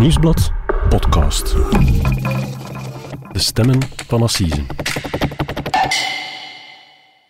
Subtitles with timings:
[0.00, 0.52] Nieuwsblad
[0.88, 1.54] podcast.
[3.32, 4.66] De stemmen van Assisen.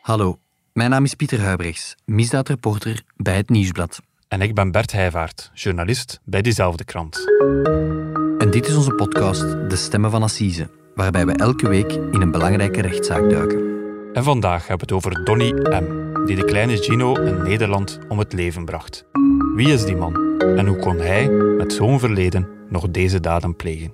[0.00, 0.38] Hallo,
[0.72, 4.00] mijn naam is Pieter Huibrechts, misdaadreporter bij het Nieuwsblad.
[4.28, 7.18] En ik ben Bert Heijvaart, journalist bij diezelfde krant.
[8.38, 12.30] En dit is onze podcast De Stemmen van Assise, waarbij we elke week in een
[12.30, 13.60] belangrijke rechtszaak duiken.
[14.12, 18.18] En vandaag hebben we het over Donny M., die de kleine Gino in Nederland om
[18.18, 19.04] het leven bracht.
[19.54, 23.92] Wie is die man en hoe kon hij met zo'n verleden nog deze daden plegen?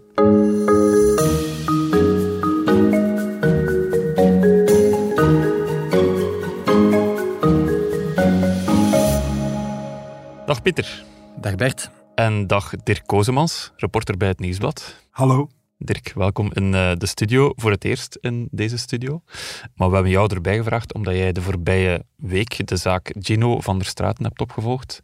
[10.46, 11.04] Dag Pieter.
[11.40, 11.90] Dag Bert.
[12.14, 14.96] En dag Dirk Kozemans, reporter bij het Nieuwsblad.
[15.10, 15.48] Hallo.
[15.78, 19.22] Dirk, welkom in eh, de studio, voor het eerst in deze studio.
[19.74, 23.78] Maar we hebben jou erbij gevraagd omdat jij de voorbije week de zaak Gino van
[23.78, 25.00] der Straten hebt opgevolgd.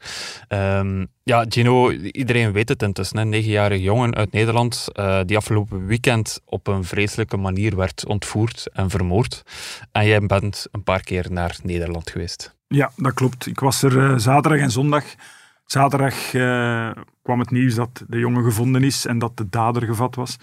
[0.48, 5.86] Ehm, ja, Gino, iedereen weet het intussen, een negenjarige jongen uit Nederland uh, die afgelopen
[5.86, 9.42] weekend op een vreselijke manier werd ontvoerd en vermoord.
[9.92, 12.56] En jij bent een paar keer naar Nederland geweest.
[12.68, 13.46] Ja, dat klopt.
[13.46, 15.04] Ik was er uh, zaterdag en zondag.
[15.66, 16.30] Zaterdag
[17.22, 20.38] kwam het nieuws dat de jongen gevonden is en dat de dader gevat was.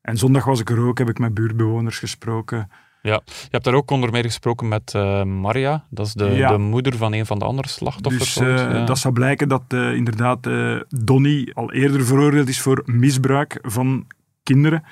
[0.00, 2.70] En zondag was ik er ook, heb ik met buurtbewoners gesproken.
[3.02, 6.58] Ja, je hebt daar ook onder meer gesproken met uh, Maria, dat is de, de,
[6.58, 8.34] moeder van een van de andere slachtoffers.
[8.34, 8.84] Dus uh, ja.
[8.84, 10.48] dat zou blijken dat uh, inderdaad
[10.88, 14.06] Donny al eerder veroordeeld is voor misbruik van
[14.42, 14.84] kinderen.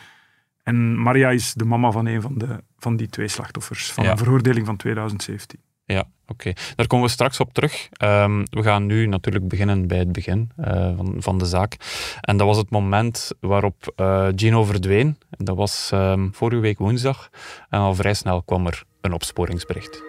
[0.63, 4.11] En Maria is de mama van een van, de, van die twee slachtoffers, van ja.
[4.11, 5.61] een veroordeling van 2017.
[5.87, 6.53] Ja, oké.
[6.77, 7.89] Daar komen we straks op terug.
[8.03, 11.77] Um, we gaan nu natuurlijk beginnen bij het begin uh, van, van de zaak.
[12.21, 15.19] En dat was het moment waarop uh, Gino verdween.
[15.31, 17.29] Dat was um, vorige week woensdag.
[17.71, 20.03] En al vrij snel kwam er een opsporingsbericht.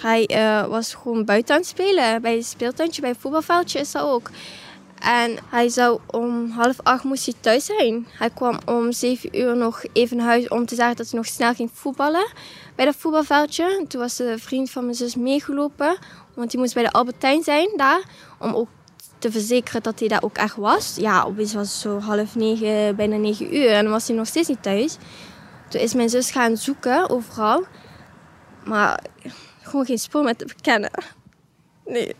[0.00, 2.22] Hij uh, was gewoon buiten aan het spelen.
[2.22, 4.30] Bij het speeltuintje, bij het voetbalveldje is dat ook.
[5.00, 8.06] En hij zou om half acht moest hij thuis zijn.
[8.10, 11.28] Hij kwam om zeven uur nog even naar huis om te zeggen dat hij nog
[11.28, 12.26] snel ging voetballen
[12.80, 13.76] bij dat voetbalveldje.
[13.78, 15.98] En toen was de vriend van mijn zus meegelopen,
[16.34, 18.02] want die moest bij de Albertijn zijn daar,
[18.38, 18.68] om ook
[19.18, 20.96] te verzekeren dat hij daar ook echt was.
[20.96, 24.26] Ja, opeens was het zo half negen, bijna negen uur en dan was hij nog
[24.26, 24.96] steeds niet thuis.
[25.68, 27.64] Toen is mijn zus gaan zoeken overal,
[28.64, 29.04] maar
[29.62, 30.90] gewoon geen spoor met te bekennen.
[31.84, 32.16] Nee,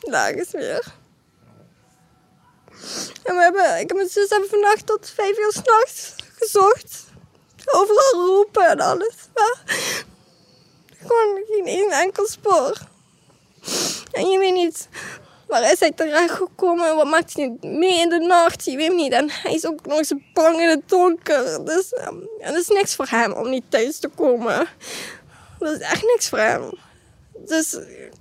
[0.00, 0.92] nergens meer.
[3.22, 7.09] En we hebben, ik en mijn zus hebben vannacht tot vijf uur s'nachts gezocht.
[7.72, 9.14] Overal roepen en alles.
[9.34, 9.62] Maar
[10.98, 12.78] gewoon geen één enkel spoor.
[14.12, 14.88] En je weet niet
[15.50, 16.96] waar is hij terecht gekomen.
[16.96, 18.64] Wat maakt hij mee in de nacht.
[18.64, 19.12] Je weet niet.
[19.12, 21.64] En hij is ook nog eens bang in het donker.
[21.64, 24.68] Dus um, en dat is niks voor hem om niet thuis te komen.
[25.58, 26.72] Dat is echt niks voor hem.
[27.32, 27.74] Dus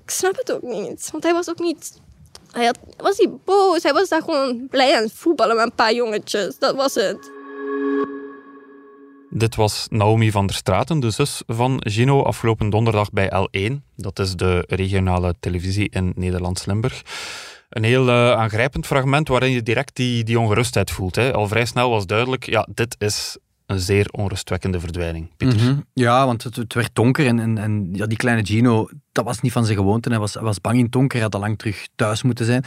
[0.04, 1.09] ik snap het ook niet.
[1.12, 1.92] Want hij was ook niet
[2.52, 3.84] hij had, was hij boos.
[3.84, 6.58] Hij was daar gewoon blij aan het voetballen met een paar jongetjes.
[6.58, 7.32] Dat was het.
[9.29, 13.73] Dit was Naomi van der Straten, de zus van Gino, afgelopen donderdag bij L1.
[13.95, 17.01] Dat is de regionale televisie in Nederlands-Limburg.
[17.69, 21.16] Een heel uh, aangrijpend fragment waarin je direct die, die ongerustheid voelt.
[21.16, 21.34] Hè.
[21.34, 25.29] Al vrij snel was duidelijk, ja, dit is een zeer onrustwekkende verdwijning.
[25.38, 25.59] Pieter.
[25.59, 25.85] -hmm.
[25.94, 29.41] Ja, want het, het, werd donker en, en, en ja, die kleine Gino, dat was
[29.41, 30.09] niet van zijn gewoonte.
[30.09, 32.63] Hij was, was bang in het donker, hij had al lang terug thuis moeten zijn.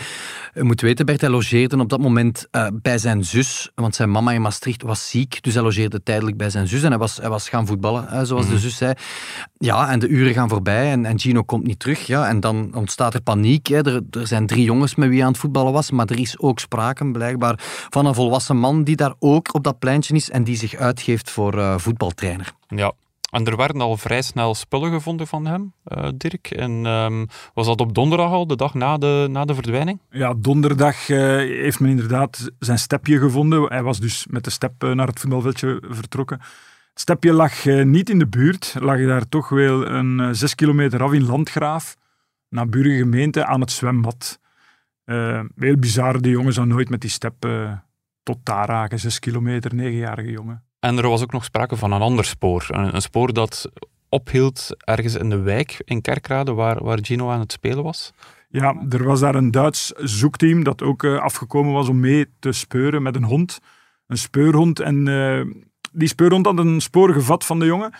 [0.55, 4.11] Je moet weten, Bert, hij logeerde op dat moment uh, bij zijn zus, want zijn
[4.11, 7.17] mama in Maastricht was ziek, dus hij logeerde tijdelijk bij zijn zus en hij was,
[7.17, 8.57] hij was gaan voetballen, hè, zoals mm -hmm.
[8.57, 8.93] de zus zei.
[9.57, 12.07] Ja, en de uren gaan voorbij en, en Gino komt niet terug.
[12.07, 13.67] Ja, en dan ontstaat er paniek.
[13.67, 13.87] Hè.
[13.87, 16.39] Er, er zijn drie jongens met wie hij aan het voetballen was, maar er is
[16.39, 17.55] ook sprake, blijkbaar,
[17.91, 21.31] van een volwassen man die daar ook op dat pleintje is en die zich uitgeeft
[21.31, 22.53] voor uh, voetbaltrainer.
[22.69, 22.93] Ja,
[23.33, 26.51] en er werden al vrij snel spullen gevonden van hem, uh, Dirk.
[26.51, 30.01] En um, was dat op donderdag al, de dag na de, na de verdwijning?
[30.11, 33.63] Ja, donderdag uh, heeft men inderdaad zijn stepje gevonden.
[33.63, 36.39] Hij was dus met de step uh, naar het voetbalveldje vertrokken.
[36.91, 41.13] Het stepje lag niet in de buurt, lag daar toch wel een zes kilometer af
[41.13, 41.97] in Landgraaf,
[42.49, 44.41] naburige gemeente, aan het zwembad.
[45.55, 47.47] heel bizar, de jongen zou nooit met die step
[48.23, 50.65] tot daar raken, zes kilometer, negenjarige jongen.
[50.85, 52.67] En er was ook nog sprake van een ander spoor.
[52.69, 53.71] Een, spoor dat
[54.09, 58.13] ophield ergens in de wijk in Kerkrade, waar, waar Gino aan het spelen was.
[58.49, 62.53] Ja, er was daar een Duits zoekteam dat ook uh, afgekomen was om mee te
[62.53, 63.59] speuren met een hond.
[64.07, 64.81] Een speurhond.
[64.81, 65.45] En uh,
[65.93, 67.93] die speurhond had een spoor gevat van de jongen.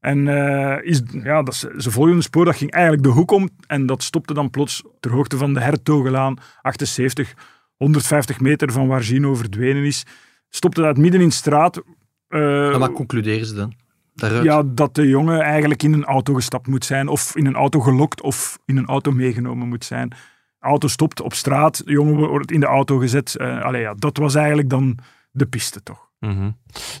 [0.00, 3.48] En uh, is, ja, dat, ze volgden een spoor, dat ging eigenlijk de hoek om.
[3.66, 7.34] En dat stopte dan plots ter hoogte van de Hertogelaan, 78,
[7.76, 10.04] 150 meter van waar Gino verdwenen is.
[10.48, 11.82] Stopte dat midden in straat,
[12.28, 13.74] uh, en wat concluderen ze dan?
[14.14, 14.44] Daaruit?
[14.44, 17.80] Ja, dat de jongen eigenlijk in een auto gestapt moet zijn, of in een auto
[17.80, 20.12] gelokt, of in een auto meegenomen moet zijn.
[20.60, 23.36] Auto stopt op straat, de jongen wordt in de auto gezet.
[23.40, 24.98] Uh, allee, ja, dat was eigenlijk dan
[25.30, 26.07] de piste, toch?
[26.18, 26.50] Mhm.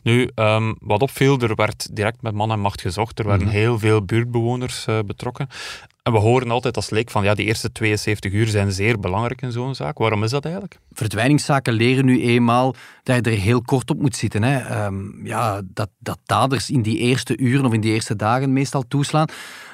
[0.02, 3.18] Nu, um, wat opviel, er werd direct met man en macht gezocht.
[3.18, 3.56] Er werden mhm.
[3.56, 5.48] heel veel buurtbewoners uh, betrokken.
[6.02, 9.42] En we horen altijd als leek van ja, die eerste 72 uur zijn zeer belangrijk
[9.42, 9.98] in zo'n zaak.
[9.98, 10.78] Waarom is dat eigenlijk?
[10.92, 14.42] Verdwijningszaken leren nu eenmaal dat je er heel kort op moet zitten.
[14.42, 14.84] Hè.
[14.86, 18.84] Um, ja, dat, dat daders in die eerste uren of in die eerste dagen meestal
[18.88, 19.28] toeslaan.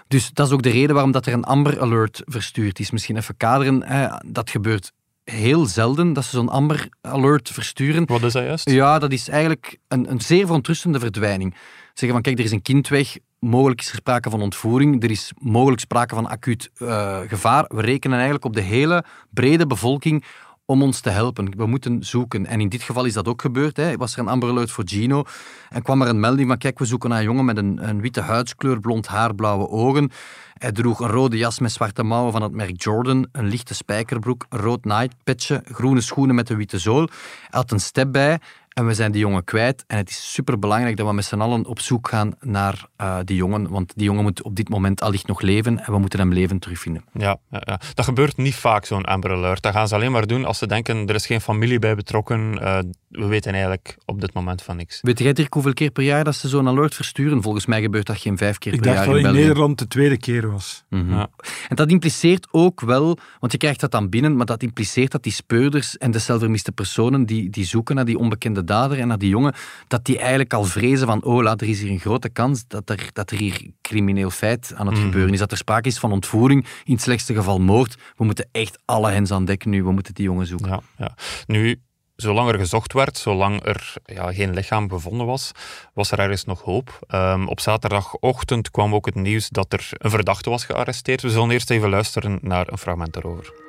[0.08, 2.90] Dus dat is ook de reden waarom dat er een Amber Alert verstuurd is.
[2.90, 3.82] Misschien even kaderen.
[3.82, 4.08] Hè.
[4.26, 4.93] Dat gebeurt
[5.25, 8.06] heel zelden dat ze zo'n Amber Alert versturen.
[8.06, 8.71] Wat is dat juist?
[8.71, 11.55] Ja, dat is eigenlijk een, een zeer verontrustende verdwijning.
[11.87, 15.11] Zeggen van, kijk, er is een kind weg, mogelijk is er sprake van ontvoering, er
[15.11, 17.65] is mogelijk sprake van acuut uh, gevaar.
[17.69, 20.25] We rekenen eigenlijk op de hele brede bevolking
[20.66, 21.56] om ons te helpen.
[21.56, 22.46] We moeten zoeken.
[22.46, 23.76] En in dit geval is dat ook gebeurd.
[23.76, 23.96] Hè.
[23.96, 25.22] Was er een Amber Alert voor Gino
[25.69, 28.00] en kwam er een melding van kijk, we zoeken naar een jongen met een, een
[28.00, 30.11] witte huidskleur, blond haar, blauwe ogen.
[30.55, 34.46] Hij droeg een rode jas met zwarte mouwen van het merk Jordan, een lichte spijkerbroek,
[34.49, 37.08] een rood nightpetje, groene schoenen met een witte zool.
[37.08, 38.40] Hij had een step bij
[38.75, 39.85] en we zijn die jongen kwijt.
[39.87, 43.37] En het is superbelangrijk dat we met z'n allen op zoek gaan naar uh, die
[43.37, 43.69] jongen.
[43.69, 46.61] Want die jongen moet op dit moment allicht nog leven en we moeten hem levend
[46.61, 47.05] terugvinden.
[47.12, 47.81] Ja, ja, ja.
[47.94, 49.62] dat gebeurt niet vaak, zo'n Amber Alert.
[49.62, 52.59] Dat gaan ze alleen maar doen als ze denken er is geen familie bij betrokken.
[52.62, 52.79] Uh,
[53.09, 54.99] we weten eigenlijk op dit moment van niks.
[55.03, 57.43] Weet jij Dirk hoeveel keer per jaar dat ze zo'n alert versturen?
[57.43, 59.79] Volgens mij gebeurt dat geen vijf keer per jaar Ik dacht dat in, in Nederland
[59.79, 60.85] de tweede keer was.
[60.88, 61.17] Mm -hmm.
[61.17, 61.29] ja.
[61.69, 65.23] En dat impliceert ook wel, want je krijgt dat dan binnen, maar dat impliceert dat
[65.23, 69.19] die speurders en de zelfvermiste personen die, die zoeken naar die onbekende dader en naar
[69.19, 69.55] die jongen,
[69.88, 72.90] dat die eigenlijk al vrezen van, oh, laat, er is hier een grote kans dat
[72.90, 75.02] er, dat er hier crimineel feit aan het mm.
[75.02, 75.38] gebeuren is.
[75.38, 77.94] Dat er sprake is van ontvoering, in het slechtste geval moord.
[78.16, 80.69] We moeten echt alle hens aan dek nu, we moeten die jongen zoeken.
[80.69, 81.14] Ja, ja.
[81.46, 81.81] Nu,
[82.16, 85.52] zolang er gezocht werd, zolang er ja, geen lichaam gevonden was,
[85.94, 86.99] was er ergens nog hoop.
[87.14, 91.22] Um, op zaterdagochtend kwam ook het nieuws dat er een verdachte was gearresteerd.
[91.22, 93.63] We zullen eerst even luisteren naar een fragment daarover.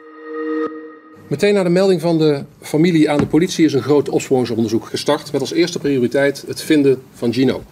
[1.27, 5.31] Meteen na de melding van de familie aan de politie is een groot opsporingsonderzoek gestart
[5.31, 7.63] met als eerste prioriteit het vinden van Gino.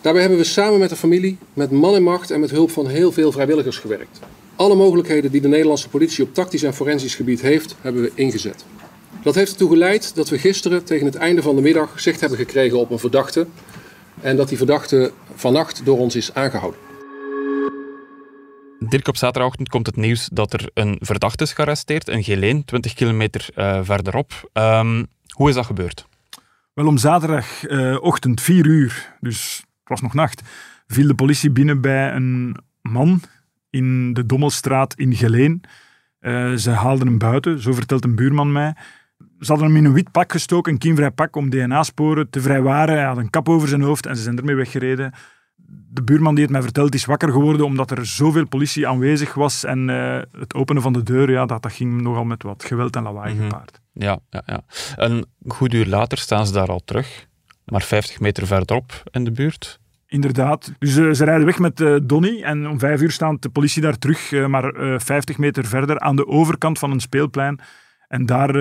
[0.00, 2.86] Daarbij hebben we samen met de familie, met man en macht en met hulp van
[2.86, 4.18] heel veel vrijwilligers gewerkt.
[4.56, 8.64] Alle mogelijkheden die de Nederlandse politie op tactisch en forensisch gebied heeft, hebben we ingezet.
[9.22, 12.38] Dat heeft ertoe geleid dat we gisteren tegen het einde van de middag zicht hebben
[12.38, 13.46] gekregen op een verdachte
[14.20, 16.85] en dat die verdachte vannacht door ons is aangehouden.
[18.78, 22.94] Dirk, op zaterdagochtend komt het nieuws dat er een verdachte is gearresteerd in Geleen, 20
[22.94, 24.50] kilometer uh, verderop.
[24.52, 26.06] Um, hoe is dat gebeurd?
[26.74, 30.42] Wel, om zaterdagochtend, uh, 4 uur, dus het was nog nacht,
[30.86, 33.20] viel de politie binnen bij een man
[33.70, 35.60] in de Dommelstraat in Geleen.
[36.20, 38.74] Uh, ze haalden hem buiten, zo vertelt een buurman mij.
[39.40, 42.96] Ze hadden hem in een wit pak gestoken, een kiemvrij pak, om DNA-sporen te vrijwaren.
[42.96, 45.12] Hij had een kap over zijn hoofd en ze zijn ermee weggereden
[45.68, 49.64] de buurman die het mij vertelt is wakker geworden omdat er zoveel politie aanwezig was
[49.64, 52.96] en uh, het openen van de deur, ja, dat, dat ging nogal met wat geweld
[52.96, 53.50] en lawaai mm -hmm.
[53.50, 53.80] gepaard.
[53.92, 54.64] Ja, ja, ja.
[54.96, 57.26] Een goed uur later staan ze daar al terug,
[57.64, 59.80] maar 50 meter verderop in de buurt.
[60.06, 60.72] Inderdaad.
[60.78, 63.82] Dus uh, ze rijden weg met uh, Donny en om vijf uur staat de politie
[63.82, 67.60] daar terug, uh, maar 50 meter verder aan de overkant van een speelplein.
[68.08, 68.56] En daar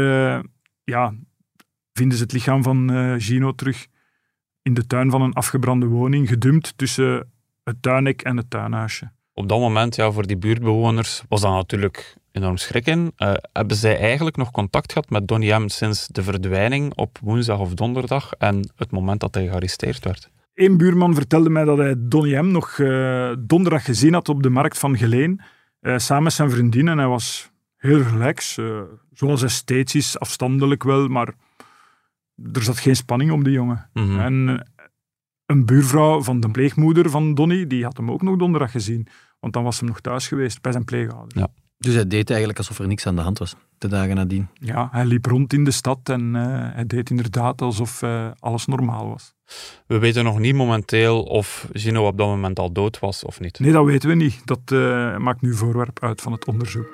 [0.83, 1.13] ja,
[1.93, 2.91] vinden ze het lichaam van
[3.21, 3.87] Gino terug
[4.65, 7.31] in de tuin van een afgebrande woning, gedumpt tussen
[7.63, 9.11] het tuinhek en het tuinhuisje.
[9.33, 13.11] Op dat moment, ja, voor die buurtbewoners, was dat natuurlijk enorm schrikken.
[13.17, 15.67] Uh, hebben zij eigenlijk nog contact gehad met Donnie M.
[15.67, 20.29] sinds de verdwijning op woensdag of donderdag en het moment dat hij gearresteerd werd?
[20.53, 22.51] Eén buurman vertelde mij dat hij Donnie M.
[22.51, 25.41] nog uh, donderdag gezien had op de markt van Geleen,
[25.81, 26.87] uh, samen met zijn vriendin.
[26.87, 28.63] En hij was heel relaxed,
[29.13, 31.33] zoals hij steeds is, afstandelijk wel, maar
[32.53, 33.89] er zat geen spanning om die jongen.
[33.93, 34.19] Mhm.
[34.19, 34.85] En eh,
[35.45, 39.07] een buurvrouw van de pleegmoeder van Donny, die had hem ook nog donderdag gezien.
[39.39, 41.39] Want dan was hij nog thuis geweest bij zijn pleegouder.
[41.39, 41.47] Ja.
[41.77, 44.47] Dus hij deed eigenlijk alsof er niks aan de hand was, de dagen nadien.
[44.53, 48.65] Ja, hij liep rond in de stad en uh, hij deed inderdaad alsof uh, alles
[48.65, 49.33] normaal was.
[49.87, 53.59] We weten nog niet momenteel of Gino op dat moment al dood was of niet.
[53.59, 54.41] Nee, dat weten we niet.
[54.45, 56.87] Dat uh, maakt nu voorwerp uit van het onderzoek.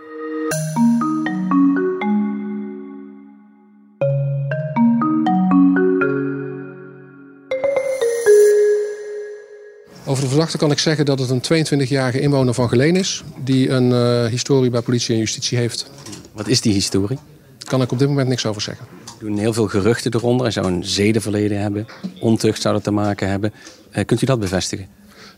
[10.31, 13.23] Verdachte kan ik zeggen dat het een 22-jarige inwoner van Geleen is...
[13.43, 15.91] die een uh, historie bij politie en justitie heeft.
[16.33, 17.17] Wat is die historie?
[17.57, 18.85] Daar kan ik op dit moment niks over zeggen.
[19.19, 20.41] Er doen heel veel geruchten eronder.
[20.41, 21.88] Hij zou een zedenverleden hebben.
[22.19, 23.53] Ontucht zou dat te maken hebben.
[23.95, 24.88] Uh, kunt u dat bevestigen?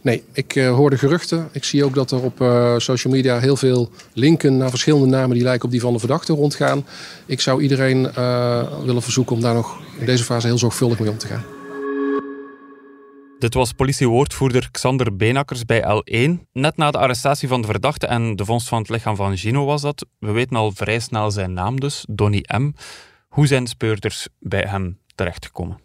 [0.02, 1.50] Nee, ik uh, hoor de geruchten.
[1.52, 5.36] Ik zie ook dat er op uh, social media heel veel linken naar verschillende namen
[5.36, 6.86] die lijken op die van de verdachte rondgaan.
[7.26, 11.10] Ik zou iedereen uh, willen verzoeken om daar nog in deze fase heel zorgvuldig mee
[11.10, 11.44] om te gaan.
[13.44, 16.48] Dit was politiewoordvoerder Xander Beenakkers bij L1.
[16.54, 19.66] Net na de arrestatie van de verdachte en de vondst van het lichaam van Gino
[19.66, 20.06] was dat.
[20.20, 22.72] We weten al vrij snel zijn naam dus, Donny M.
[23.28, 25.80] Hoe zijn speurders bij hem terechtgekomen?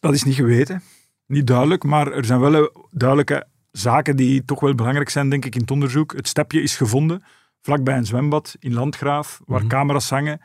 [0.00, 0.82] Dat is niet geweten.
[1.26, 5.54] Niet duidelijk, maar er zijn wel duidelijke zaken die toch wel belangrijk zijn, denk ik,
[5.54, 6.12] in het onderzoek.
[6.12, 7.24] Het stepje is gevonden,
[7.60, 9.68] vlakbij een zwembad in Landgraaf, waar Mhm.
[9.68, 10.40] camera's hangen.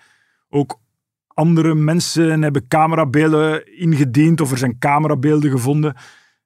[0.50, 0.79] Ook
[1.27, 5.95] andere mensen hebben camerabeelden ingediend of er zijn camerabeelden gevonden.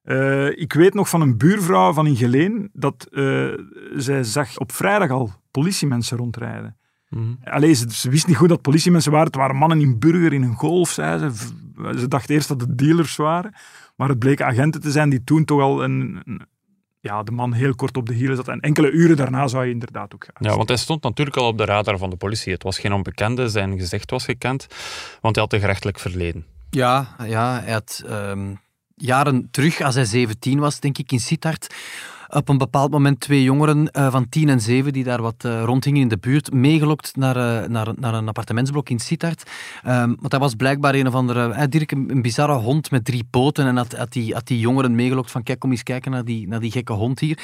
[0.03, 3.47] Eh, ik weet nog van een buurvrouw van in Geleen dat eh,
[3.95, 6.75] zij zag op vrijdag al politiemensen rondrijden.
[7.43, 9.27] Allee, ze, ze wist niet goed dat politiemensen waren.
[9.27, 11.47] Het waren mannen in burger, in een golf, zei ze.
[11.99, 13.53] Ze dacht eerst dat het dealers waren.
[13.95, 16.41] Maar het bleken agenten te zijn die toen toch al een, een-
[16.99, 18.47] ja, de man heel kort op de hielen zat.
[18.47, 20.49] En enkele uren daarna zou je inderdaad ook gaan.
[20.51, 22.53] Ja, want hij stond natuurlijk al op de radar van de politie.
[22.53, 24.67] Het was geen onbekende, zijn gezicht was gekend,
[25.21, 26.45] want hij had een gerechtelijk verleden.
[26.69, 28.53] Ja, ja hij had ehm,
[29.01, 31.75] jaren terug, als hij 17 was, denk ik, in Sittard,
[32.31, 35.63] op een bepaald moment twee jongeren eh, van 10 en 7 die daar wat eh,
[35.63, 39.49] rondgingen in de buurt, meegelokt naar, eh, naar, naar een appartementsblok in Sittard.
[39.83, 43.65] Ehm, want hij was blijkbaar een of andere, Dirk, een, bizarre hond met drie poten
[43.65, 46.47] en had, had, die, had die jongeren meegelokt van kijk, kom eens kijken naar die,
[46.47, 47.39] naar die gekke hond hier.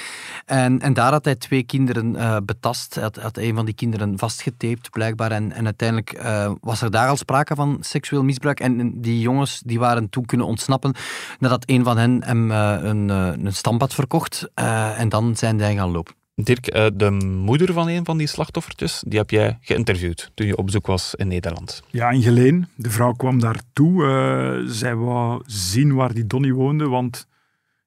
[0.45, 2.93] En, en daar had hij twee kinderen betast.
[2.93, 5.31] Hij had, had een van die kinderen vastgetaped, blijkbaar.
[5.31, 6.21] En, en uiteindelijk
[6.61, 8.59] was er daar al sprake van seksueel misbruik.
[8.59, 10.95] En, die jongens die waren toen kunnen ontsnappen
[11.39, 14.49] nadat een van hen hem een, een stamp had verkocht.
[14.77, 16.15] Eh, en dan zijn die gaan lopen.
[16.35, 17.11] Dirk, eh, de
[17.45, 21.15] moeder van een van die slachtoffertjes, die heb jij geïnterviewd toen je op bezoek was
[21.15, 21.83] in Nederland.
[21.89, 22.67] Ja, in Geleen.
[22.75, 24.05] De vrouw kwam daartoe.
[24.05, 27.27] Eh zij wou zien waar die Donny woonde, want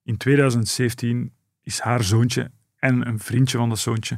[0.04, 1.32] in 2017
[1.62, 4.16] is haar zoontje en een vriendje van dat zoontje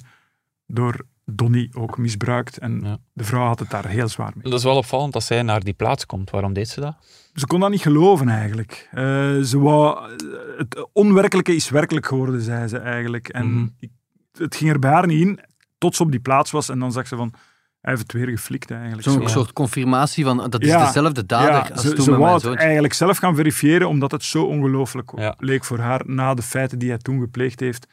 [0.66, 2.58] door Donny ook misbruikt.
[2.58, 2.98] En Ja.
[3.12, 4.44] de vrouw had het daar heel zwaar mee.
[4.50, 6.30] Dat is wel opvallend dat zij naar die plaats komt.
[6.30, 6.96] Waarom deed ze dat?
[7.34, 8.88] Ze kon dat niet geloven eigenlijk.
[8.90, 9.02] Eh,
[9.40, 10.10] ze wou,
[10.58, 13.28] het onwerkelijke is werkelijk geworden, zei ze eigenlijk.
[13.28, 13.66] En Mhm.
[13.78, 13.90] ik-
[14.32, 15.40] het ging er bij haar niet in,
[15.78, 16.68] tot ze op die plaats was.
[16.68, 17.32] En dan zag ze van,
[17.80, 19.02] hij heeft het weer geflikt eigenlijk.
[19.02, 19.26] Zo'n Zo.
[19.26, 22.40] soort confirmatie van dat is Ja, dezelfde dader Ja, als ze, toen ze met wou
[22.40, 25.34] mijn het eigenlijk zelf gaan verifiëren, omdat het zo ongelooflijk Ja.
[25.38, 27.86] leek voor haar na de feiten die hij toen gepleegd heeft.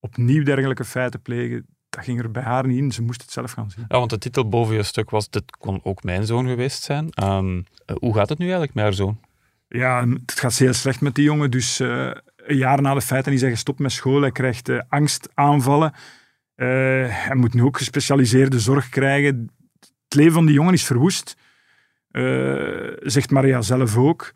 [0.00, 2.92] Opnieuw dergelijke feiten plegen, dat ging er bij haar niet in.
[2.92, 3.84] Ze moest het zelf gaan zien.
[3.88, 7.10] Ja, want de titel boven je stuk was, dit kon ook mijn zoon geweest zijn.
[7.10, 9.20] Ehm, eh, hoe gaat het nu eigenlijk met haar zoon?
[9.68, 11.50] Ja, het gaat heel slecht met die jongen.
[11.50, 14.20] Dus eh, een jaar na de feiten is hij gestopt met school.
[14.20, 15.92] Hij krijgt eh, angstaanvallen.
[16.54, 19.50] Hij moet nu ook gespecialiseerde zorg krijgen.
[19.80, 21.36] Het leven van die jongen is verwoest.
[23.00, 24.32] Zegt Maria zelf ook.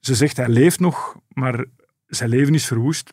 [0.00, 1.64] Ze zegt hij leeft nog, maar
[2.06, 3.12] zijn leven is verwoest.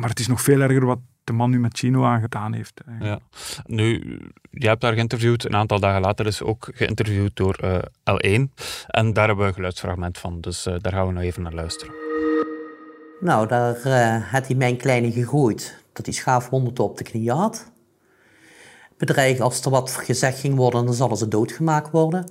[0.00, 2.80] Maar het is nog veel erger wat de man nu met Chino aangedaan heeft.
[2.86, 3.22] eigenlijk.
[3.30, 3.62] Ja.
[3.66, 4.18] Nu,
[4.50, 5.44] jij hebt haar geïnterviewd.
[5.44, 7.78] Een aantal dagen later is ook geïnterviewd door eh,
[8.10, 8.54] L1.
[8.86, 10.40] En daar hebben we een geluidsfragment van.
[10.40, 11.94] Dus eh, daar gaan we nou even naar luisteren.
[13.20, 17.70] Nou, daar eh, had hij mijn kleine gegooid dat hij schaafwonden op de knieën had.
[18.96, 22.26] Bedreigd als er wat gezegd ging worden, dan zullen ze doodgemaakt worden.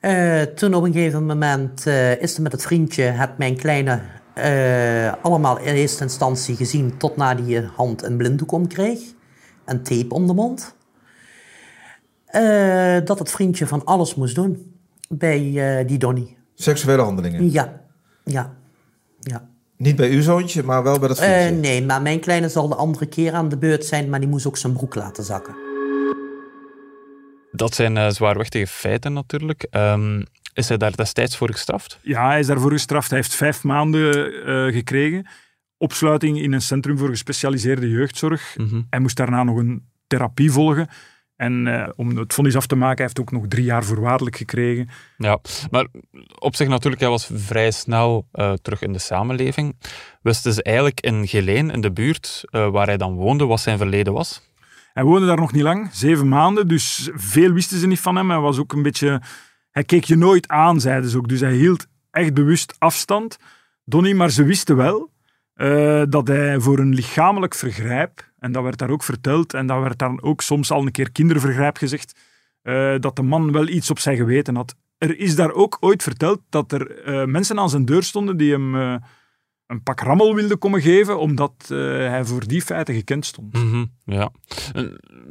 [0.00, 4.00] Eh, toen op een gegeven moment eh, is er met het vriendje het mijn kleine
[5.22, 8.98] allemaal in eerste instantie gezien tot na die hand een blinddoek omkreeg
[9.64, 10.74] en tape om de mond.
[12.26, 14.74] Eh, dat het vriendje van alles moest doen
[15.08, 16.36] bij eh, die Donny.
[16.54, 17.50] Seksuele handelingen.
[17.50, 17.80] Ja,
[18.24, 18.52] ja,
[19.20, 19.48] ja.
[19.76, 21.60] Niet bij uw zoontje, maar wel bij dat Eh, vriendje.
[21.60, 24.46] nee, maar mijn kleine zal de andere keer aan de beurt zijn, maar die moest
[24.46, 25.54] ook zijn broek laten zakken.
[27.52, 29.66] Dat zijn eh, zwaarwichtige feiten natuurlijk.
[29.70, 31.98] Ehm, is hij daar destijds voor gestraft?
[32.02, 33.08] Ja, hij is daarvoor gestraft.
[33.08, 35.26] Hij heeft vijf maanden eh, gekregen.
[35.76, 38.54] Opsluiting in een centrum voor gespecialiseerde jeugdzorg.
[38.56, 38.82] Mhm.
[38.90, 40.88] Hij moest daarna nog een therapie volgen.
[41.36, 44.36] En eh, om het vonnis af te maken, hij heeft ook nog drie jaar voorwaardelijk
[44.36, 44.88] gekregen.
[45.16, 45.38] Ja,
[45.70, 45.86] maar
[46.38, 49.76] op zich natuurlijk, hij was vrij snel eh, terug in de samenleving.
[50.22, 54.12] Wisten ze eigenlijk in Geleen, in de buurt waar hij dan woonde, wat zijn verleden
[54.12, 54.48] was?
[54.92, 58.30] Hij woonde daar nog niet lang, zeven maanden, dus veel wisten ze niet van hem.
[58.30, 59.20] Hij was ook een beetje...
[59.70, 61.28] Hij keek je nooit aan, zeiden ze ook.
[61.28, 63.38] Dus hij hield echt bewust afstand.
[63.84, 65.10] Donny, maar ze wisten wel
[65.54, 69.82] eh, dat hij voor een lichamelijk vergrijp, en dat werd daar ook verteld, en dat
[69.82, 72.18] werd daar ook soms al een keer kindervergrijp gezegd,
[72.62, 74.74] eh, dat de man wel iets op zijn geweten had.
[74.98, 78.52] Er is daar ook ooit verteld dat er eh, mensen aan zijn deur stonden die
[78.52, 79.00] hem
[79.70, 83.52] een pak rammel wilden komen geven, omdat eh, hij voor die feiten gekend stond.
[83.52, 84.30] Mhm, ja.
[84.72, 84.82] Eh,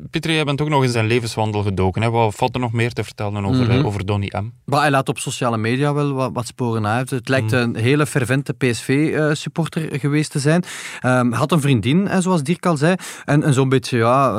[0.09, 2.01] Pieter, jij bent ook nog in zijn levenswandel gedoken.
[2.01, 2.09] Hè?
[2.09, 3.71] Wat valt er nog meer te vertellen over, Mhm.
[3.71, 4.49] eh, over Donny M?
[4.65, 7.09] Maar hij laat op sociale media wel wat, wat sporen uit.
[7.09, 7.57] Het lijkt Mm.
[7.57, 10.63] een hele fervente PSV-supporter geweest te zijn.
[10.99, 12.95] Ehm, had een vriendin, hè, zoals Dirk al zei.
[13.25, 14.31] En, en zo'n beetje, ja,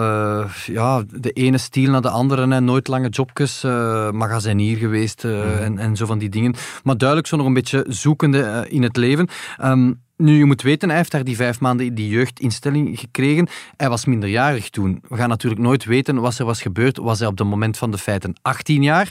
[0.44, 2.48] eh, ja, de ene stiel naar de andere.
[2.48, 2.60] Hè.
[2.60, 5.40] Nooit lange jobjes, eh magazinier geweest eh, Mm.
[5.58, 6.54] en, en zo van die dingen.
[6.82, 9.28] Maar duidelijk zo nog een beetje zoekende eh, in het leven.
[9.56, 9.89] Ehm,
[10.20, 13.48] Nu, je moet weten, hij heeft daar die vijf maanden die jeugdinstelling gekregen.
[13.76, 15.02] Hij was minderjarig toen.
[15.08, 16.96] We gaan natuurlijk nooit weten wat er was gebeurd.
[16.96, 19.10] Was hij op het moment van de feiten 18 jaar?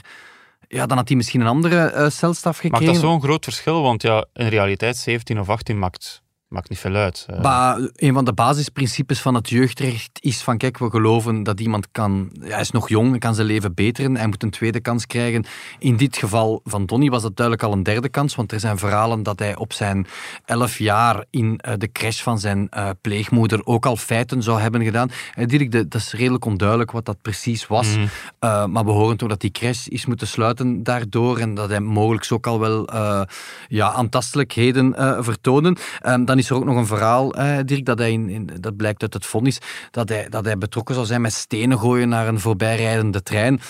[0.68, 2.86] Ja, dan had hij misschien een andere uh, celstaf gekregen.
[2.86, 3.82] Maakt dat zo'n groot verschil?
[3.82, 7.26] Want ja, in realiteit 17 of 18 maakt maakt niet veel uit.
[7.42, 11.88] Maar een van de basisprincipes van het jeugdrecht is van kijk, we geloven dat iemand
[11.92, 15.44] kan, hij is nog jong, kan zijn leven beteren, hij moet een tweede kans krijgen.
[15.78, 18.78] In dit geval van Donny was dat duidelijk al een derde kans, want er zijn
[18.78, 20.06] verhalen dat hij op zijn
[20.44, 24.84] elf jaar in eh, de crash van zijn uh, pleegmoeder ook al feiten zou hebben
[24.84, 25.10] gedaan.
[25.36, 28.08] Uh, Dirk, dat is redelijk onduidelijk wat dat precies was, mm.
[28.72, 32.26] maar we horen toch dat die crash is moeten sluiten daardoor en dat hij mogelijk
[32.32, 32.88] ook al wel
[33.68, 35.76] ja, aantastelijkheden vertonen.
[36.24, 39.14] dan is er ook nog een verhaal, eh, Dirk, dat, hij in, dat blijkt uit
[39.14, 39.58] het vonnis,
[39.90, 43.60] dat hij, dat hij betrokken zou zijn met stenen gooien naar een voorbijrijdende trein.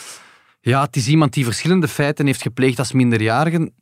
[0.61, 3.73] Ja, het is iemand die verschillende feiten heeft gepleegd als minderjarige.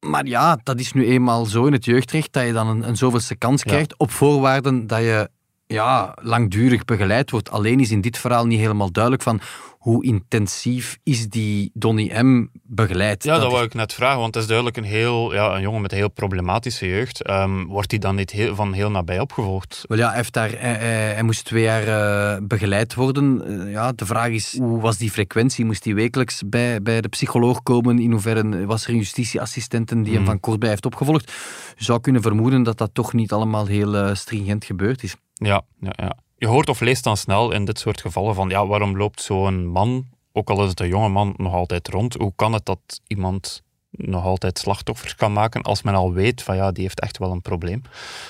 [0.00, 2.96] Maar ja, dat is nu eenmaal zo in het jeugdrecht, dat je dan een, een
[2.96, 5.30] zoveelste kans krijgt, op voorwaarden dat je
[5.66, 7.50] ja, langdurig begeleid wordt.
[7.50, 9.40] Alleen is in dit verhaal niet helemaal duidelijk van
[9.86, 12.46] hoe intensief is die Donny M.
[12.62, 13.24] begeleid?
[13.24, 15.60] Ja, dat, dat wou ik net vragen, want het is duidelijk een, heel, ja, een
[15.60, 17.30] jongen met een heel problematische jeugd.
[17.30, 19.84] Um, wordt hij dan niet heel, van heel nabij opgevolgd?
[19.88, 20.74] Wel ja, hij, heeft daar, hij,
[21.14, 23.42] hij moest twee jaar uh, begeleid worden.
[23.46, 25.64] Uh, ja, de vraag is, hoe was die frequentie?
[25.64, 27.98] Moest hij wekelijks bij, bij de psycholoog komen?
[27.98, 30.30] In hoeverre was er een justitieassistenten die hem hmm.
[30.30, 31.32] van kort bij heeft opgevolgd?
[31.76, 35.16] Je zou kunnen vermoeden dat dat toch niet allemaal heel uh, stringent gebeurd is.
[35.44, 38.66] Ja, ja, ja je hoort of leest dan snel in dit soort gevallen van ja,
[38.66, 42.14] waarom loopt zo'n man, ook al is het een jonge man, nog altijd rond?
[42.14, 46.56] Hoe kan het dat iemand nog altijd slachtoffers kan maken als men al weet van
[46.56, 47.82] ja, die heeft echt wel een probleem?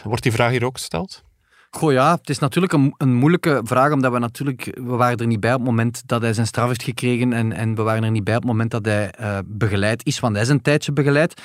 [0.05, 1.25] Wordt die vraag hier ook gesteld?
[1.71, 5.27] Goh ja, het is natuurlijk een, een, moeilijke vraag, omdat we natuurlijk, we waren er
[5.27, 8.05] niet bij op het moment dat hij zijn straf heeft gekregen en, en we waren
[8.05, 10.63] er niet bij op het moment dat hij uh, begeleid is, want hij is een
[10.63, 11.43] tijdje begeleid.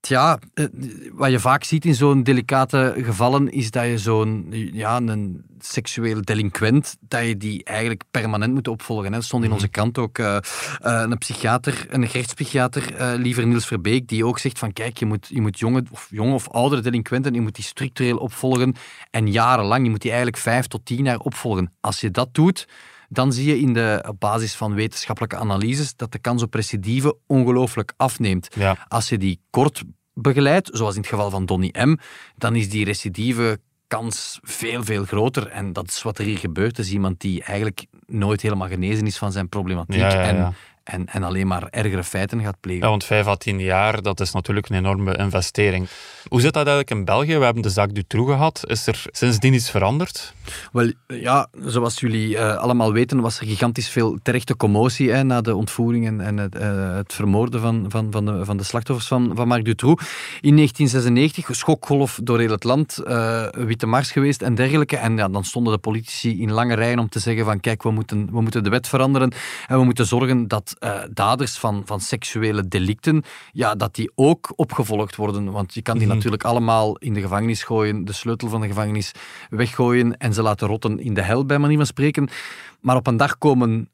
[0.00, 0.64] Ja, eh,
[1.12, 6.22] wat je vaak ziet in zo'n delicate gevallen is dat je zo'n ja, een seksueel
[6.22, 9.14] delinquent, dat je die eigenlijk permanent moet opvolgen.
[9.14, 9.74] Er stond in onze mhm.
[9.74, 10.38] krant ook uh,
[10.80, 15.26] een psychiater, een rechtspsychiater, uh, liever Niels Verbeek, die ook zegt van kijk, je moet,
[15.28, 18.74] je moet jonge, of, jonge of oudere delinquenten, je moet die structureel opvolgen
[19.10, 21.72] en jarenlang, je moet die eigenlijk vijf tot tien jaar opvolgen.
[21.80, 22.68] Als je dat doet,
[23.12, 27.16] dan zie je in de, op basis van wetenschappelijke analyses dat de kans op recidive
[27.26, 28.48] ongelooflijk afneemt.
[28.88, 29.82] Als je die kort
[30.14, 31.96] begeleidt, zoals in het geval van Donny M.,
[32.36, 35.46] dan is die recidive kans veel, veel groter.
[35.46, 36.78] En dat is wat er hier gebeurt.
[36.78, 40.00] is iemand die eigenlijk nooit helemaal genezen is van zijn problematiek.
[40.00, 40.54] En
[40.90, 42.82] en, en alleen maar ergere feiten gaat plegen.
[42.82, 45.88] Ja, want 5 à 10 jaar, dat is natuurlijk een enorme investering.
[46.28, 47.38] Hoe zit dat eigenlijk in België?
[47.38, 48.62] We hebben de zaak Dutroux gehad.
[48.66, 50.34] Is er sindsdien iets veranderd?
[50.72, 55.40] Wel, ja, zoals jullie uh, allemaal weten, was er gigantisch veel terechte commotie hè, na
[55.40, 59.08] de ontvoering en, en het, uh, het, vermoorden van, van, van, de, van de slachtoffers
[59.08, 60.02] van, van Marc Dutroux.
[60.40, 64.96] In 1996, schokgolf door heel het land, uh, Witte Mars geweest en dergelijke.
[64.96, 67.90] En ja, dan stonden de politici in lange rijen om te zeggen van kijk, we
[67.90, 69.32] moeten, we moeten de wet veranderen
[69.66, 74.52] en we moeten zorgen dat uh, daders van, van seksuele delicten, ja, dat die ook
[74.56, 75.52] opgevolgd worden.
[75.52, 76.14] Want je kan die mhm.
[76.14, 79.12] natuurlijk allemaal in de gevangenis gooien, de sleutel van de gevangenis
[79.50, 82.28] weggooien en ze laten rotten in de hel, bij manier van spreken.
[82.80, 83.88] Maar op een dag komen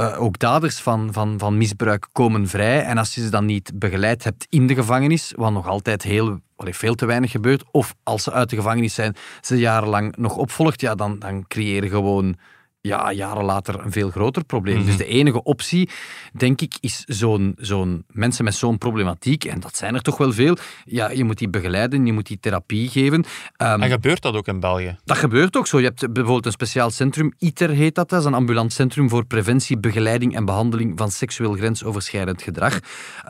[0.00, 2.82] uh, ook daders van, van, van misbruik komen vrij.
[2.82, 6.40] En als je ze dan niet begeleid hebt in de gevangenis, wat nog altijd heel,
[6.56, 10.80] veel te weinig gebeurt, of als ze uit de gevangenis zijn, ze jarenlang nog opvolgt,
[10.80, 12.36] ja, dan, dan creëren gewoon
[12.80, 14.78] ja, jaren later een veel groter probleem.
[14.78, 14.96] Dus mhm.
[14.96, 15.88] de enige optie,
[16.32, 20.32] denk ik, is zo'n zo'n mensen met zo'n problematiek, en dat zijn er toch wel
[20.32, 23.24] veel, ja, je moet die begeleiden, je moet die therapie geven.
[23.62, 24.96] Um, en gebeurt dat ook in België?
[25.04, 25.78] Dat gebeurt ook zo.
[25.78, 29.24] Je hebt bijvoorbeeld een speciaal centrum, ITER heet dat, dat is een ambulant centrum voor
[29.24, 32.78] preventie, begeleiding en behandeling van seksueel grensoverschrijdend gedrag.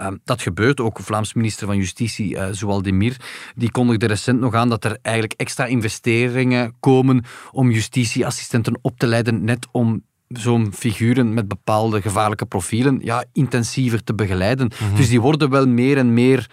[0.01, 1.01] Um, dat gebeurt ook.
[1.01, 3.17] Vlaams minister van Justitie, uh, Zoal Demir,
[3.55, 9.07] die kondigde recent nog aan dat er eigenlijk extra investeringen komen om justitieassistenten op te
[9.07, 14.71] leiden net om zo'n figuren met bepaalde gevaarlijke profielen ja, intensiever te begeleiden.
[14.81, 14.97] Mhm.
[14.97, 16.51] Dus die worden wel meer en meer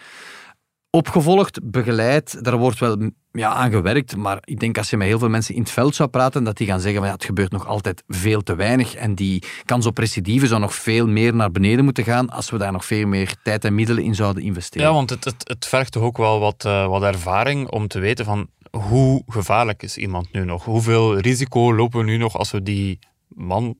[0.90, 2.44] opgevolgd, begeleid.
[2.44, 4.16] Daar wordt wel ja, aan gewerkt.
[4.16, 6.58] Maar ik denk als je met heel veel mensen in het veld zou praten, dat
[6.58, 8.96] die gaan zeggen van ja, het gebeurt nog altijd veel te weinig.
[8.96, 12.58] En die kans op recidive zou nog veel meer naar beneden moeten gaan als we
[12.58, 14.88] daar nog veel meer tijd en middelen in zouden investeren.
[14.88, 18.00] Ja, want het, het, het vergt toch ook wel wat, uh, wat ervaring om te
[18.00, 20.66] weten van hoe gevaarlijk is iemand nu nog?
[20.66, 23.76] Hoeveel risico lopen we nu nog als we die man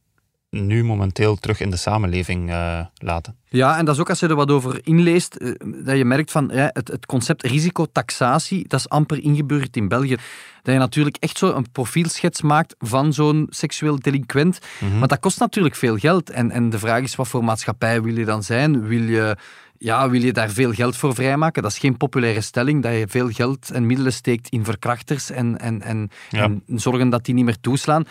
[0.50, 3.38] nu momenteel terug in de samenleving uh, laten.
[3.46, 5.54] Ja, en dat is ook als je er wat over inleest, uh,
[5.86, 10.18] dat je merkt van ja, het, het concept risicotaxatie, dat is amper ingebeurd in België.
[10.62, 14.60] Dat je natuurlijk echt zo een profielschets maakt van zo'n seksueel delinquent.
[14.80, 15.00] Mhm.
[15.00, 16.30] Maar dat kost natuurlijk veel geld.
[16.30, 18.88] En, en de vraag is, wat voor maatschappij wil je dan zijn?
[18.88, 19.38] Wil je
[19.78, 21.62] ja, wil je daar veel geld voor vrijmaken?
[21.62, 25.60] Dat is geen populaire stelling, dat je veel geld en middelen steekt in verkrachters en,
[25.60, 26.44] en, en, Ja.
[26.44, 28.04] en zorgen dat die niet meer toeslaan.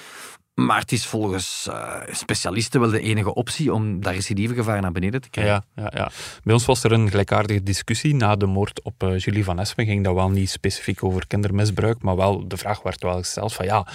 [0.55, 5.21] Maar het is volgens eh, specialisten wel de enige optie om dat recidivegevaar naar beneden
[5.21, 5.65] te krijgen.
[5.75, 6.11] Ja, ja, ja.
[6.43, 9.87] Bij ons was er een gelijkaardige discussie na de moord op eh, Julie van Espen.
[9.87, 13.65] Ging dat wel niet specifiek over kindermisbruik, maar wel de vraag werd wel gesteld van
[13.65, 13.87] ja,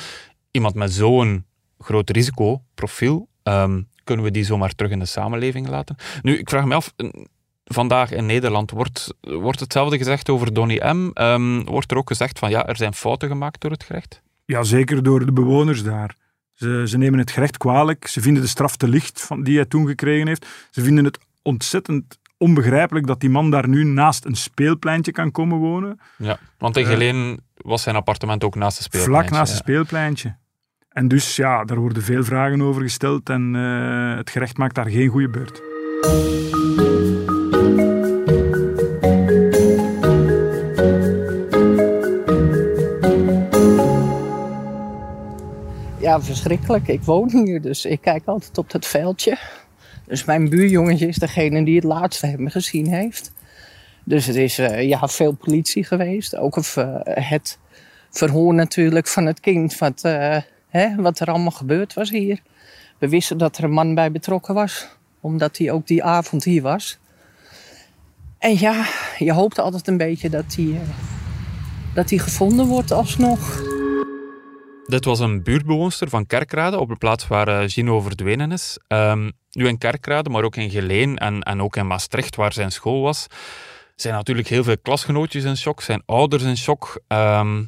[0.52, 1.46] iemand met zo'n
[1.80, 5.96] groot risicoprofiel, ehm, kunnen we die zomaar terug in de samenleving laten?
[6.22, 6.94] Nu, ik vraag me af,
[7.74, 11.10] vandaag in Nederland wordt, wordt hetzelfde gezegd over Donny M.
[11.14, 14.22] Ehm, wordt er ook gezegd van ja, er zijn fouten gemaakt door het gerecht?
[14.46, 16.16] Ja, zeker door de bewoners daar.
[16.54, 18.08] Ze, ze nemen het gerecht kwalijk.
[18.08, 20.48] Ze vinden de straf te licht van, die hij toen gekregen heeft.
[20.70, 25.58] Ze vinden het ontzettend onbegrijpelijk dat die man daar nu naast een speelpleintje kan komen
[25.58, 26.00] wonen.
[26.18, 29.16] Ja, want in Eh, Geleen was zijn appartement ook naast de speelplein.
[29.16, 30.36] Vlak naast het speelpleintje.
[30.90, 34.90] En dus ja, daar worden veel vragen over gesteld en eh, het gerecht maakt daar
[34.90, 35.62] geen goede beurt.
[46.10, 46.88] Ja, verschrikkelijk.
[46.88, 49.38] Ik woon hier, dus ik kijk altijd op dat veldje.
[50.08, 53.32] Dus mijn buurjongetje is degene die het laatste hem gezien heeft.
[54.04, 56.36] Dus er is eh, ja, veel politie geweest.
[56.36, 57.60] Ook of, het
[58.10, 60.38] verhoor natuurlijk van het kind wat, eh,
[60.70, 62.42] hè, wat er allemaal gebeurd was hier.
[62.98, 64.88] We wisten dat er een man bij betrokken was,
[65.20, 67.00] omdat hij ook die avond hier was.
[68.38, 68.86] En ja,
[69.18, 70.90] je hoopt altijd een beetje dat hij, eh,
[71.94, 73.69] dat gevonden wordt alsnog.
[74.90, 78.80] Dit was een buurtbewoonster van Kerkrade, op de plaats waar eh, Gino verdwenen is.
[78.88, 82.72] Ehm, nu in Kerkrade, maar ook in Geleen en, en ook in Maastricht, waar zijn
[82.72, 83.28] school was,
[83.96, 87.02] zijn natuurlijk heel veel klasgenootjes in shock, zijn ouders in shock.
[87.08, 87.64] Ehm,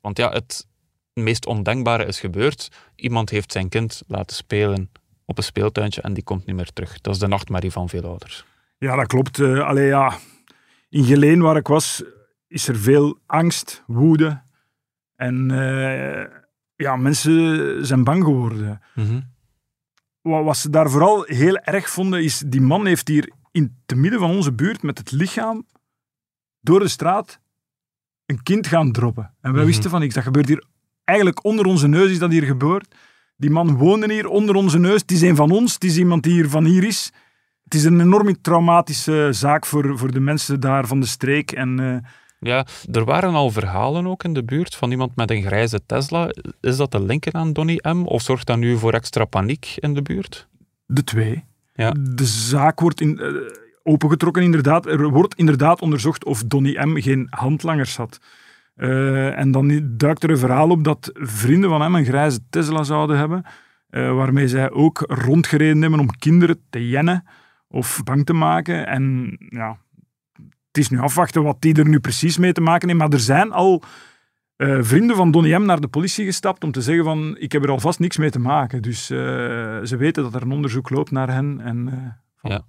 [0.00, 0.66] want ja, het
[1.12, 2.68] meest ondenkbare is gebeurd.
[2.94, 4.90] Iemand heeft zijn kind laten spelen
[5.24, 7.00] op een speeltuintje en die komt niet meer terug.
[7.00, 8.44] Dat is de nachtmerrie van veel ouders.
[8.78, 9.38] Ja, dat klopt.
[9.38, 10.18] Eh allee, ja.
[10.88, 12.02] In Geleen, waar ik was,
[12.48, 14.42] is er veel angst, woede.
[15.16, 16.39] En eh,
[16.80, 18.80] ja, mensen zijn bang geworden.
[20.22, 23.96] Wat, wat ze daar vooral heel erg vonden, is die man heeft hier in te
[23.96, 25.66] midden van onze buurt met het lichaam
[26.60, 27.40] door de straat
[28.26, 29.24] een kind gaan droppen.
[29.40, 29.64] En wij Mhm.
[29.70, 30.14] wisten van niks.
[30.14, 30.64] Dat gebeurt hier
[31.04, 32.94] eigenlijk onder onze neus is dat hier gebeurd.
[33.36, 35.00] Die man woonde hier onder onze neus.
[35.00, 35.74] Het is een van ons.
[35.74, 37.12] Het is iemand die hier van hier is.
[37.64, 41.52] Het is een enorm traumatische zaak voor, voor de mensen daar van de streek.
[41.52, 45.42] En eh, Ja, er waren al verhalen ook in de buurt van iemand met een
[45.42, 46.30] grijze Tesla.
[46.60, 48.02] Is dat te linken aan Donny M?
[48.04, 50.48] Of zorgt dat nu voor extra paniek in de buurt?
[50.90, 51.44] de twee.
[51.74, 51.94] Ja.
[51.98, 53.26] De zaak wordt in, eh,
[53.82, 54.86] opengetrokken, inderdaad.
[54.86, 57.00] Er wordt inderdaad onderzocht of Donny M.
[57.00, 58.20] geen handlangers had.
[58.74, 62.82] Eh, en dan duikt er een verhaal op dat vrienden van hem een grijze Tesla
[62.82, 63.44] zouden hebben,
[63.88, 67.24] eh, waarmee zij ook rondgereden hebben om kinderen te jennen
[67.68, 68.86] of bang te maken.
[68.86, 69.76] En ja,
[70.72, 73.00] het is nu afwachten wat die er nu precies mee te maken heeft.
[73.00, 73.82] Maar er zijn al
[74.56, 75.64] eh, vrienden van Donny M.
[75.64, 78.38] naar de politie gestapt om te zeggen van ik heb er alvast niks mee te
[78.38, 78.82] maken.
[78.82, 79.18] Dus eh,
[79.82, 81.60] ze weten dat er een onderzoek loopt naar hen.
[81.60, 82.62] En, eh, Ja.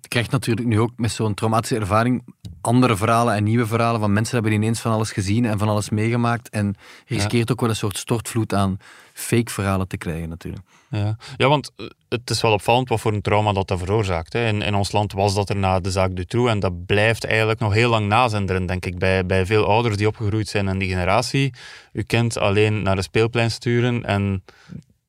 [0.00, 2.24] Je krijgt natuurlijk nu ook met zo'n traumatische ervaring
[2.60, 5.90] andere verhalen en nieuwe verhalen van mensen hebben ineens van alles gezien en van alles
[5.90, 6.74] meegemaakt en
[7.04, 8.76] je riskeert ook wel een soort stortvloed aan
[9.12, 10.66] fake verhalen te krijgen natuurlijk.
[10.96, 11.16] Ja.
[11.36, 14.32] ja, want eh, het is wel opvallend wat voor een trauma dat dat veroorzaakt.
[14.32, 14.46] Hè.
[14.46, 17.60] In, in ons land was dat er na de zaak Dutroux en dat blijft eigenlijk
[17.60, 20.88] nog heel lang nazinderen, denk ik, bij, bij veel ouders die opgegroeid zijn in die
[20.88, 21.54] generatie.
[21.92, 24.42] U kind alleen naar de speelplein sturen en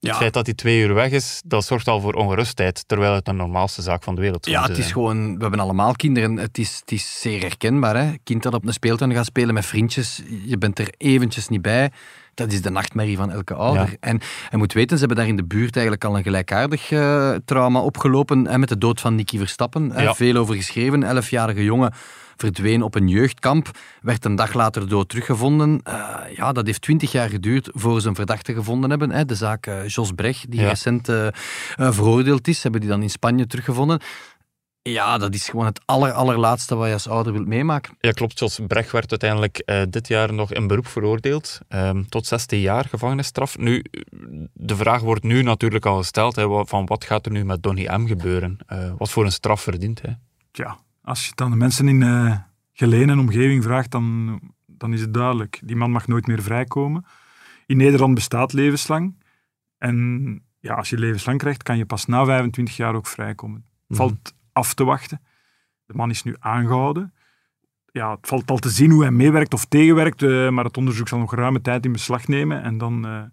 [0.08, 3.26] het feit dat hij twee uur weg is, dat zorgt al voor ongerustheid, terwijl het
[3.26, 6.38] de normaalste zaak van de wereld Ja, zou het is gewoon, we hebben allemaal kinderen.
[6.38, 7.96] Het is, het is zeer herkenbaar.
[7.96, 8.14] Hè?
[8.24, 11.92] Kind dat op een speeltuin gaat spelen met vriendjes, je bent er eventjes niet bij.
[12.36, 13.90] Dat is de nachtmerrie van elke ouder.
[13.90, 13.96] Ja.
[14.00, 14.20] En
[14.52, 17.80] je moet weten, ze hebben daar in de buurt eigenlijk al een gelijkaardig eh, trauma
[17.80, 18.48] opgelopen.
[18.48, 19.92] Hè, met de dood van Nicky Verstappen.
[19.96, 20.14] Ja.
[20.14, 21.04] Veel over geschreven.
[21.04, 21.94] Elfjarige jongen
[22.36, 23.70] verdween op een jeugdkamp.
[24.02, 25.80] Werd een dag later dood teruggevonden.
[25.84, 29.12] Eh, ja, dat heeft twintig jaar geduurd voor ze een verdachte gevonden hebben.
[29.12, 29.26] Hè.
[29.26, 30.68] De zaak eh, Jos Brecht, die Ja.
[30.68, 31.10] recent
[31.76, 34.00] veroordeeld is, hebben die dan in Spanje teruggevonden.
[34.90, 37.98] Ja, dat is gewoon het aller, allerlaatste wat je als ouder wilt meemaken.
[38.00, 38.40] Ja, klopt.
[38.40, 41.60] Jos Brecht werd uiteindelijk eh, dit jaar nog in beroep veroordeeld.
[41.68, 43.58] ehm, tot 16 jaar gevangenisstraf.
[43.58, 43.84] Nu,
[44.54, 47.86] de vraag wordt nu natuurlijk al gesteld: hè, van wat gaat er nu met Donny
[47.86, 48.58] M gebeuren?
[48.68, 50.20] Eh, wat voor een straf verdient hij?
[50.52, 52.36] Tja, als je het aan de mensen in eh
[52.78, 55.60] Geleen en omgeving vraagt, dan, dan is het duidelijk.
[55.64, 57.06] Die man mag nooit meer vrijkomen.
[57.66, 59.24] In Nederland bestaat levenslang.
[59.78, 63.66] En ja, als je levenslang krijgt, kan je pas na 25 jaar ook vrijkomen.
[63.88, 63.98] Mhm.
[63.98, 65.22] Valt af te wachten.
[65.86, 67.14] De man is nu aangehouden.
[67.92, 71.08] Ja, het valt al te zien hoe hij meewerkt of tegenwerkt, eh, maar het onderzoek
[71.08, 72.64] zal nog ruime tijd in beslag nemen.
[72.64, 73.24] En dan, eh,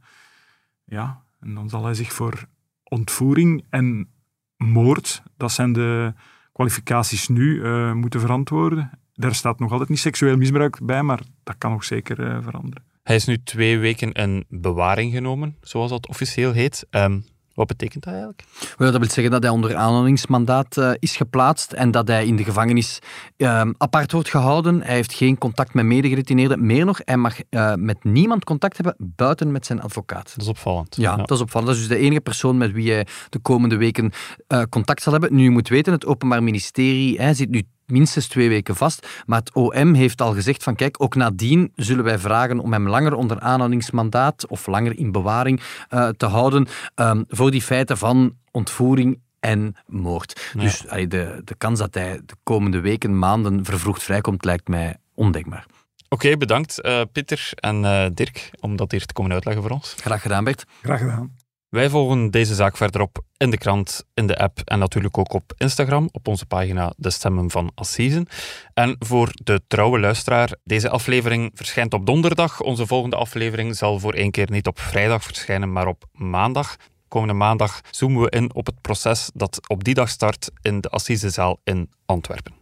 [0.85, 2.45] ja, en dan zal hij zich voor
[2.83, 4.09] ontvoering en
[4.57, 6.15] moord, dat zijn de
[6.53, 8.91] kwalificaties nu, eh, moeten verantwoorden.
[9.15, 12.85] Daar staat nog altijd niet seksueel misbruik bij, maar dat kan nog zeker veranderen.
[13.03, 16.87] Hij is nu twee weken in bewaring genomen, zoals dat officieel heet.
[16.91, 17.21] Ehm,
[17.55, 18.43] wat betekent dat eigenlijk?
[18.77, 22.37] Wel, Dat wil zeggen dat hij onder aanhoudingsmandaat eh, is geplaatst en dat hij in
[22.37, 22.99] de gevangenis
[23.37, 24.83] eh, apart wordt gehouden.
[24.83, 26.67] Hij heeft geen contact met medegedetineerden.
[26.67, 30.33] Meer nog, hij mag eh, met niemand contact hebben buiten met zijn advocaat.
[30.35, 30.97] Dat is opvallend.
[30.97, 31.71] Ja, dat is opvallend.
[31.71, 34.13] Dat is dus de enige persoon met wie hij de komende weken
[34.47, 35.35] eh, contact zal hebben.
[35.35, 39.39] Nu, je moet weten, het Openbaar Ministerie hij zit nu minstens twee weken vast, maar
[39.39, 43.15] het OM heeft al gezegd van kijk, ook nadien zullen wij vragen om hem langer
[43.15, 49.21] onder aanhoudingsmandaat of langer in bewaring eh, te houden ehm, voor die feiten van ontvoering
[49.41, 50.51] en moord.
[50.55, 50.61] Ja.
[50.61, 54.97] Dus allee, de, de kans dat hij de komende weken, maanden vervroegd vrijkomt, lijkt mij
[55.15, 55.67] ondenkbaar.
[56.09, 59.95] Oké, bedankt eh, Pieter en eh, Dirk om dat hier te komen uitleggen voor ons.
[59.97, 60.65] Graag gedaan, Bert.
[60.83, 61.37] Graag gedaan.
[61.73, 65.33] Wij volgen deze zaak verder op in de krant, in de app en natuurlijk ook
[65.33, 68.27] op Instagram, op onze pagina De Stemmen van Assisen.
[68.75, 72.61] En voor de trouwe luisteraar, deze aflevering verschijnt op donderdag.
[72.61, 76.77] Onze volgende aflevering zal voor één keer niet op vrijdag verschijnen, maar op maandag.
[77.09, 80.89] Komende maandag zoomen we in op het proces dat op die dag start in de
[80.89, 82.53] Assisezaal in Antwerpen.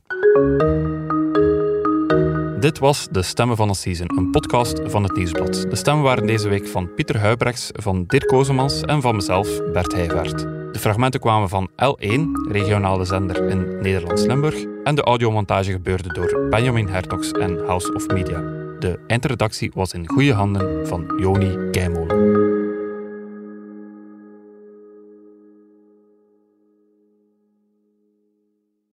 [2.60, 5.66] Dit was De Stemmen van Assisen, een podcast van het Nieuwsblad.
[5.68, 9.92] De stemmen waren deze week van Pieter Huibrechts, van Dirk Kozemans en van mezelf, Bert
[9.92, 10.38] Heijvaart.
[10.38, 12.20] De fragmenten kwamen van L1,
[12.50, 18.40] regionale zender in Nederlands-Limburg, en de audiomontage gebeurde door Benjamin Hertogs en House of Media.
[18.78, 22.19] De eindredactie was in goede handen van Joni Keimolen.